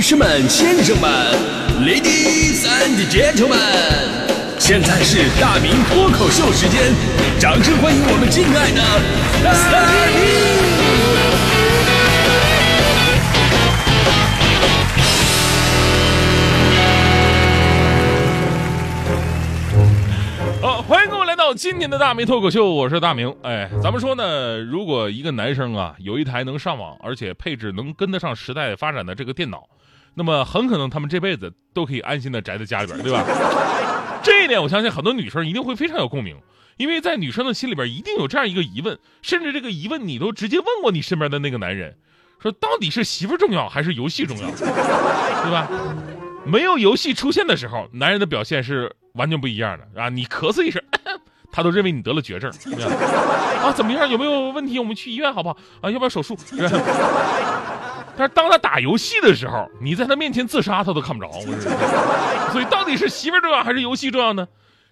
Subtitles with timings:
[0.00, 1.10] 女士们、先生们
[1.82, 3.58] ，Ladies and Gentlemen，
[4.58, 6.94] 现在是大明脱口秀时间，
[7.38, 8.80] 掌声欢迎我们敬爱的
[9.44, 9.60] 大
[10.16, 10.24] 明！
[20.62, 23.36] 好，欢迎各位来到今天的大明脱口秀，我是大明。
[23.42, 29.68] 哎，咱们说呢，如果一个男生啊有一台能上网，而且配置能跟得上时代发展的这个电脑，
[30.14, 33.24] 那么很可能他们这辈子都可以安心的宅在家里边，对吧？
[34.22, 36.36] 这一点我相信很多女生一定会非常有共鸣，
[36.76, 41.96] 因为在女生的心里边一定有这样一个疑问，甚至这个疑问你都直接问过你身边的那个男人，
[42.38, 45.68] 说到底是媳妇儿重要还是游戏重要， 对吧？
[46.44, 50.08] 没有游戏出现的时候，男人的表现是完全不一样的啊！
[50.08, 50.82] 你咳嗽一声，
[51.52, 53.72] 他都认为你得了绝症啊！
[53.72, 54.08] 怎么样？
[54.08, 54.78] 有没有问题？
[54.78, 55.56] 我们去医院好不好？
[55.82, 56.36] 啊，要不要手术？
[58.20, 61.32] 但是当他打游戏的时候，你在他面前自杀，他都看不着。
[62.52, 64.46] 所以到底是媳妇儿重要还是游戏重要呢？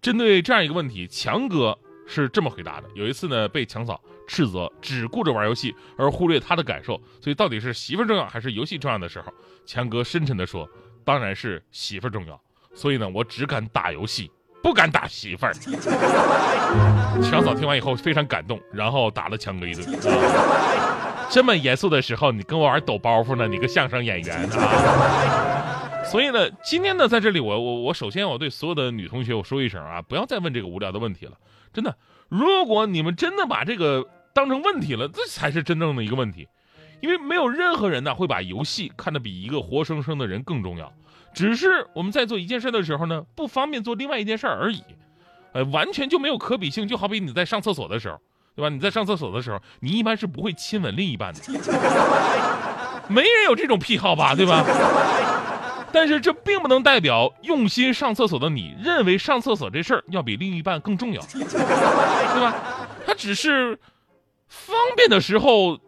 [0.00, 7.00] 针对这样一个问题，强哥是这么回答的：有一次呢，被强嫂斥责只顾着玩游戏，而忽略他的感受。
[7.20, 9.32] 所以到底是媳妇儿重要还是游戏重要的时候，
[9.64, 10.68] 强哥深沉地说。
[11.04, 12.40] 当然是媳妇儿重要，
[12.74, 14.28] 所以呢，我只敢打游戏，
[14.64, 15.54] 不敢打媳妇儿。
[17.22, 19.86] 强嫂听完以后非常感动，然后打了强哥一顿。
[21.32, 23.48] 啊、这么严肃的时候，你跟我玩抖包袱呢？
[23.48, 26.04] 你个相声演员啊！
[26.04, 31.32] 所以呢，今天呢，在这里我我我首先我对所有的女同学我说一声啊，不要再问这个无聊的问题了。
[31.72, 31.96] 真的，
[32.28, 36.46] 如果你们真的把这个当成问题了，这才是真正的一个问题。
[37.00, 40.92] 因为没有任何人呢会把游戏看得比一个活生生的人更重要，
[41.32, 44.82] 只是我们在做一件事的时候呢，不方便做另外一件事而已，
[45.52, 46.86] 呃，完全就没有可比性。
[46.86, 48.20] 就好比你在上厕所的时候，
[48.54, 48.68] 对吧？
[48.68, 51.40] 你在上厕所的时候，你一般是不会亲吻另一半的，
[53.08, 54.64] 没人有这种癖好吧，对吧？
[55.92, 62.54] 但是这并不能代表用心上厕所的你认为上厕所这事儿要比另一半更重要，对吧？
[63.06, 63.78] 他只是
[64.48, 65.78] 方便的时候。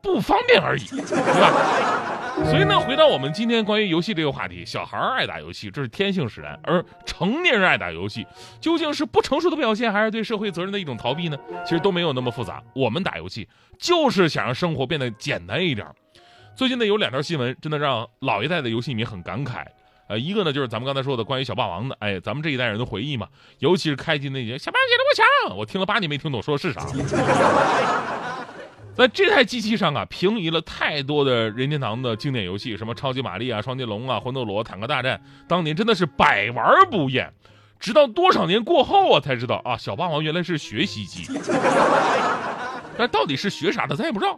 [0.00, 1.00] 不方便而已，对
[1.40, 1.97] 吧？
[2.44, 8.26] 所以呢，回到我们今天关于游戏这个话题，小孩爱打游戏，这是天性使然；而成年人爱打游戏，
[8.60, 11.36] 究竟是不成熟的表现，还是对社会责任的一种逃避呢？
[11.64, 12.62] 其实都没有那么复杂。
[12.74, 13.46] 我们打游戏
[13.78, 15.86] 就是想让生活变得简单一点。
[16.56, 19.64] 最近呢，有两条新闻真的让老一代的游戏迷很感慨。
[20.08, 23.28] 呃，一个呢就是咱们刚才说的关于小霸王的，哎，咱们这一代人的回忆嘛，
[23.58, 25.14] 尤其是开机那节“小霸王我
[25.50, 26.80] 强”，我听了八年没听懂说的是啥。
[28.98, 37.32] 在这台机器上啊，平移了太多的任天堂的经典游戏，什么超级玛丽啊、双截龙啊、魂斗罗、坦克大战，当年真的是百玩不厌。
[37.78, 41.28] 直到多少年过后啊，才知道啊，小霸王原来是学习机。
[42.98, 44.32] 但到底是学啥的，咱也不知道，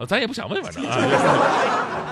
[0.00, 0.96] 啊，咱也不想问，反正啊。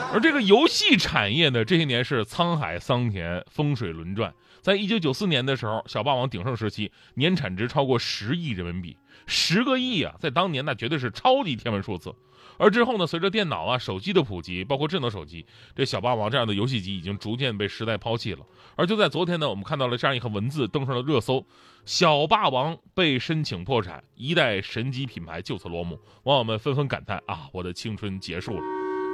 [0.15, 4.32] 而这个游戏产业呢，这些年是沧海桑田，风水轮转。
[4.60, 8.96] 在一九九四年的时候，小霸王鼎盛时期，年产值超过十亿人民币。
[9.26, 12.14] 十个亿啊，在当年那绝对是超级天文数字。
[12.56, 18.44] 而之后呢，随着电脑啊、手机的普及，包括智能手机，这小霸王这样的游戏机已经逐渐被时代抛弃了。
[18.74, 21.47] 而就在昨天呢，我们看到了这样一个文字登上了热搜：
[21.84, 26.00] 小霸王被申请破产，一代神机品牌就此落幕。
[26.24, 28.62] 网友们纷纷感叹啊，我的青春结束了。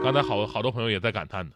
[0.03, 1.53] 刚才好好多朋友也在感叹呢，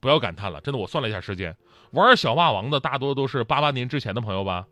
[0.00, 1.54] 不要感叹了，真的，我算了一下时间，
[1.92, 4.64] 玩小霸王的大多都是八八年之前的朋友吧。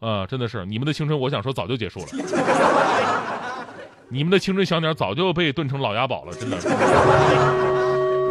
[0.00, 2.06] 呃，真的是你们的青春，我想说早就结束了。
[4.10, 6.58] 你们的青春小鸟早就被炖成老鸭宝了，真的。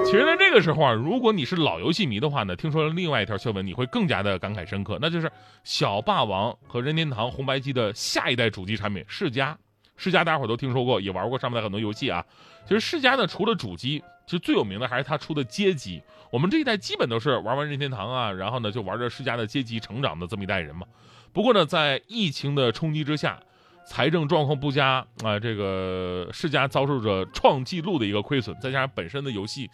[0.03, 5.31] 其实，在这个时候啊，如果你是老游戏迷的话呢，听说了另外一条新闻，你会更加的感慨深刻，那就是
[5.63, 9.57] 小霸王和任天堂红白机的下一代主机产品世嘉。
[9.95, 12.25] 世嘉大家伙都听说过，也玩过上面的很多游戏啊。
[12.67, 16.01] 其实世嘉呢，除了主机，其实最有名的还是他出的街机。
[16.29, 20.87] 我们这一代基本都是玩完任天堂啊，然后呢就玩着世嘉的街机成长的这么一代人嘛。
[21.33, 23.37] 不过呢，在疫情的冲击之下，
[23.85, 29.69] 财政状况不佳啊，这个世嘉遭受着创纪录的一个亏损，再加上本身的游戏，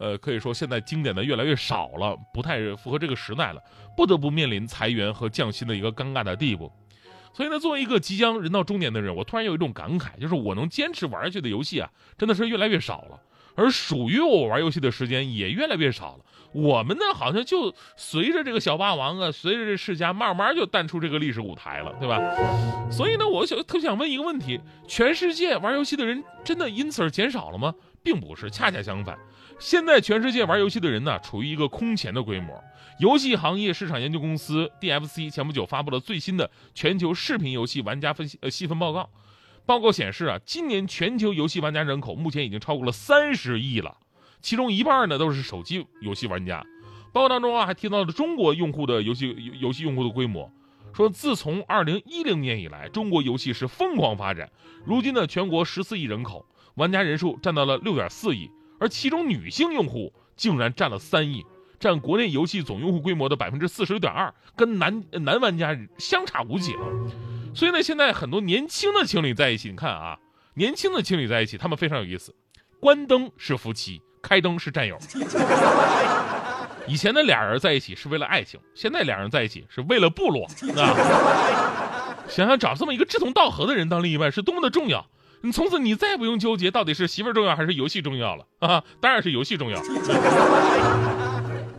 [0.00, 3.62] 呃，可以说现在经典的越来越少了，不太符合这个时代了，
[3.96, 6.72] 不得不面临裁员和降薪的一个尴尬的地步。
[7.32, 13.20] 所以呢，作为一个即将人到中年的人，我突然有一种感慨，就是我能坚持玩下去的游戏啊，真的是越来越少了。
[13.60, 16.24] 而属于我玩游戏的时间也越来越少了。
[16.52, 22.18] 我们呢，好像就随着这个小霸王啊，随着这世家，慢慢就淡出这个历史舞台了，对吧？
[22.90, 24.58] 所以呢，我想特想问一个问题：
[24.88, 27.74] 全世界玩游戏的人真的因此而减少了吗？
[28.02, 29.18] 并不是，恰恰相反。
[29.58, 32.58] 现在全世界玩游戏的人呢，处于一个空前的规模。
[32.98, 39.08] 游戏行业市场研究公司 DFC 前不久发布了最新的全球视频游戏玩家分析呃细分报告。
[39.66, 43.96] 报告显示啊，今年全球游戏玩家人口目前已经超过了三十亿了。
[44.40, 46.64] 其中一半呢都是手机游戏玩家。
[47.12, 50.50] 报告当中啊，还提到了中国用户的游戏游戏用户的规模，
[50.92, 54.50] 说自从二零一零年以来，中国游戏是疯狂发展。
[54.84, 61.44] 如今呢，全国十四亿人口，玩家人数占到了六点四亿，而其中女性用户竟然占了三亿，
[61.78, 66.86] 占国内游戏总用户规模的百分之四十六点二，跟男男玩家相差无几了。
[67.54, 70.16] 所以呢，现在很多年轻的情侣在一起，你看啊，
[70.54, 72.34] 年轻的情侣在一起，他们非常有意思，
[72.80, 74.98] 关灯是夫妻，开灯是战友。
[76.86, 82.16] 以前的俩人在一起是为了爱情，现在俩人在一起是为了部落啊！
[82.28, 85.06] 想想找这么一个志同道合的人当另一半是多么的重要。
[85.42, 88.84] 你从此你再也不用纠结到底是媳妇重要还是游戏重要了啊！
[89.00, 89.80] 当然是游戏重要。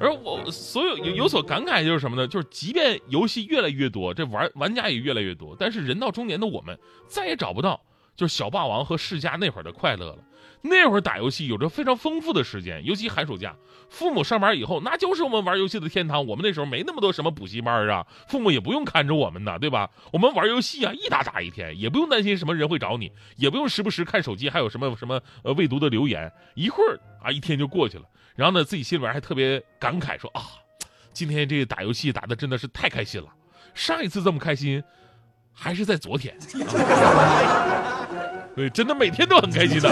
[0.02, 2.28] 而我所有有有所感慨就是什么呢？
[2.28, 6.78] 就是即便游戏越来越多，这玩玩家也越来越多，但是人到中年的我们
[7.08, 7.80] 再也找不到
[8.16, 10.18] 就是小霸王和世嘉那会儿的快乐了。
[10.64, 13.56] 那会儿打游戏有着非常丰富的时间，尤其寒暑假，
[13.90, 16.24] 父母上班以后，那就是我们玩游戏的天堂。
[16.28, 19.90] 我们那时候没那么多什么补习班啊，父母也不用看着我们呢，对吧？
[20.14, 28.04] 我们玩游戏啊，一打打一天，也不用担心什么人会找你，也不用时不时看手机还有什么什么呃未读的留言，一会儿啊一天就过去了。
[28.42, 30.42] 然后呢，自己心里边还特别感慨说啊，
[31.14, 33.28] 今天这个打游戏打的真的是太开心了，
[33.76, 34.84] 上一次这么开心，
[35.54, 36.36] 还是在昨天。
[38.56, 39.88] 对，真的每天都很开心的。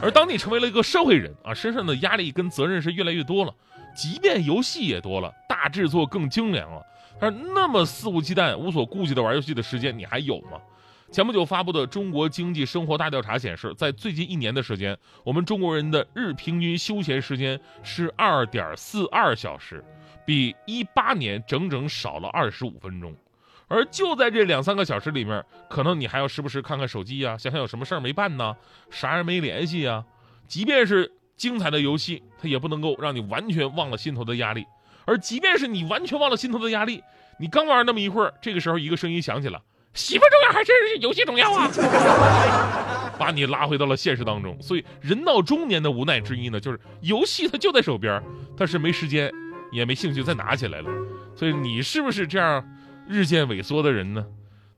[0.00, 3.52] 而当你成为了一个社会人啊，身上的压力跟责任是越来越多了，
[3.96, 6.80] 即便游戏也多了，大制作更精良了，
[7.20, 10.60] 但是那么肆无忌惮、无所顾忌的玩游戏的时间，你还有吗？
[11.10, 19.82] 前不久发布的中国经济生活大调查显示，在最近一年的时间，我们中国人的日平均休闲时间是二点四二小时，
[20.26, 23.14] 比一八年整整少了二十五分钟。
[23.68, 28.54] 而就在这两三个小时里面，可能你还要时不时看看手机呀，想想有什么事儿没办呢，
[28.90, 30.04] 啥人没联系呀。
[30.46, 34.66] 即便是精彩的游戏，它也不能够让你完全忘了心头的压力。
[35.06, 37.02] 而即便是你完全忘了心头的压力，
[37.40, 39.62] 你刚玩那么一会儿，这个时候一个声音响起了
[39.98, 41.70] ：“媳妇重要还是游戏重要啊？”
[43.18, 44.56] 把你拉回到了现实当中。
[44.62, 48.22] 所以人到中年的无奈之一呢，就是游戏它就在手边，
[48.56, 49.30] 但是没时间，
[49.72, 50.90] 也没兴趣再拿起来了。
[51.34, 52.64] 所以你是不是这样？
[53.08, 54.26] 日渐萎缩的人呢，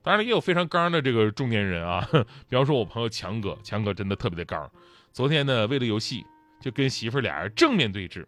[0.05, 2.08] 当然也有非常刚的这个中年人啊。
[2.49, 4.70] 比方说，我朋友强哥，强哥真的特别的刚。
[5.12, 6.25] 昨天呢，为了游戏，
[6.61, 8.25] 就跟媳妇俩人正面对峙。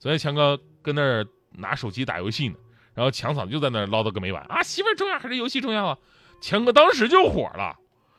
[0.00, 2.56] 昨天强哥跟那儿拿手机打游戏呢，
[2.98, 5.96] 然后强嫂就在那唠叨个没完啊，媳妇重要还是游戏重要啊？
[6.40, 7.76] 强哥当时就火了，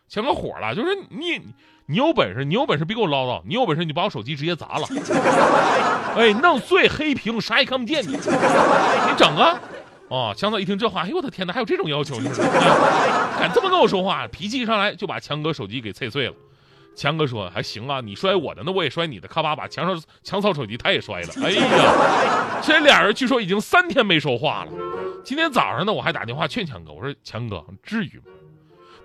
[0.08, 1.38] 强哥火了，就是你
[1.86, 4.88] 你有本事，你有本事别给我唠叨，你有本事你把我手机直接砸了，
[6.16, 9.60] 哎，弄碎黑屏，啥也看不见你，你整啊！
[10.08, 12.18] 哦，强嫂一听这话，哎呦我的天哪，还有这种要求？
[12.22, 12.30] 你
[13.38, 14.26] 敢这么跟我说话？
[14.30, 16.34] 脾气一上来就把强哥手机给碎碎了。
[16.95, 19.27] 强哥说还行啊，你摔我的，那我也摔你的。
[19.27, 21.30] 咔吧把强嫂强嫂手机他也摔了。
[21.44, 24.71] 哎呀，这俩人据说已经三天没说话了。
[25.24, 28.24] 今天早上呢，我还打电话劝强哥，我说强哥至于吗？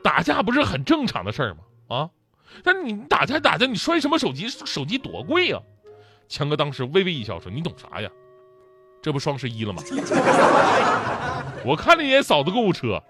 [0.02, 1.96] 打架不是很正常的事儿吗？
[1.96, 2.10] 啊，
[2.62, 4.48] 但是你打架打架，你摔什么手机？
[4.48, 5.60] 手机多贵呀！
[6.28, 8.10] 强哥当时微微一笑说：“你懂啥呀？”
[9.02, 9.82] 这不双十一了吗？
[11.64, 13.02] 我看了一眼嫂子购物车，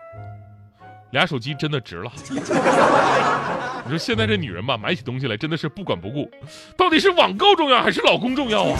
[1.14, 2.10] 俩手机真的值了。
[2.28, 6.28] 你说现在这女人吧，买起东西来真的是不管不顾，
[6.76, 8.78] 到底是网购重要还是老公重要啊？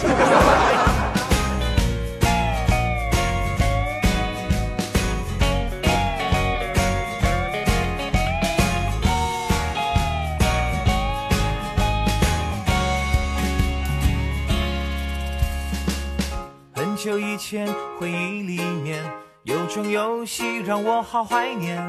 [16.73, 17.65] 很久以前，
[17.97, 19.01] 回忆里面
[19.43, 21.81] 有种游戏让我好怀念。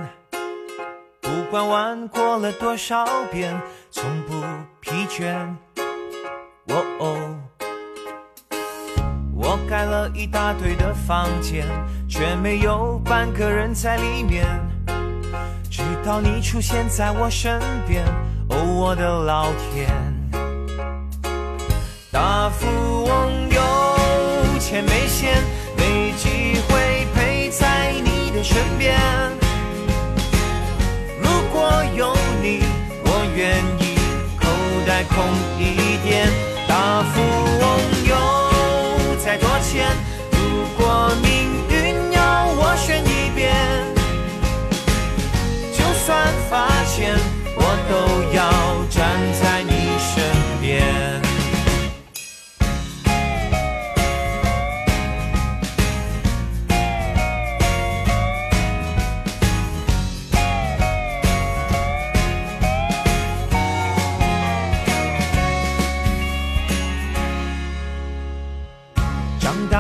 [1.47, 3.57] 不管玩过了多少遍，
[3.93, 4.35] 从不
[4.81, 5.33] 疲倦。
[6.67, 7.39] 哦哦，
[9.33, 11.65] 我盖了一大堆的房间，
[12.09, 14.45] 却没有半个人在里面。
[15.71, 18.05] 直到你出现在我身边，
[18.51, 19.89] 哦，我的老天，
[22.11, 22.67] 大富
[23.05, 24.59] 翁有。
[24.59, 25.33] 钱没闲，
[25.77, 26.13] 没
[35.17, 35.56] home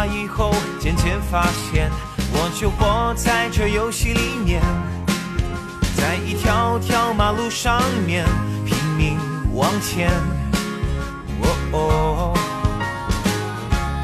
[0.06, 1.90] 以后，渐渐发现，
[2.32, 4.62] 我就活在这游戏里面，
[5.96, 8.24] 在一条条马路上面
[8.64, 9.18] 拼命
[9.54, 10.10] 往前。
[11.42, 12.34] 哦哦，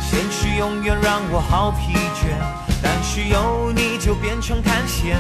[0.01, 2.35] 现实永远让我好疲倦，
[2.83, 5.17] 但是有你就变成探险。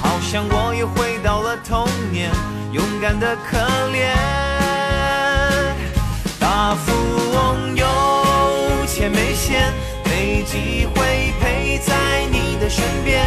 [0.00, 2.30] 好像我又回到了童年，
[2.72, 3.58] 勇敢的可
[3.92, 4.14] 怜。
[6.40, 6.92] 大富
[7.34, 7.67] 翁
[9.38, 9.72] 钱没闲，
[10.04, 13.24] 没机会陪在你的身边。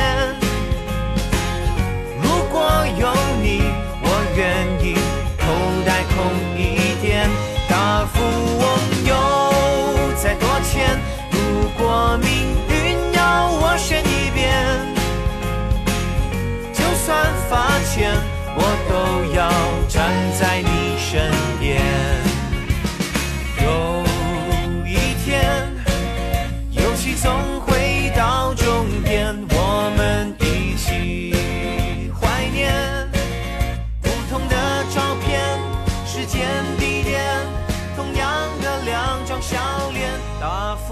[2.21, 2.61] 如果
[2.99, 3.07] 有
[3.41, 3.61] 你，
[4.03, 4.95] 我愿意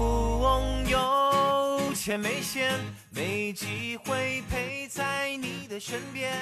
[0.00, 2.72] 富翁有钱没闲，
[3.10, 6.32] 没机会陪在你的身边。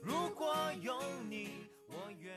[0.00, 1.48] 如果有你。
[1.88, 2.32] 我愿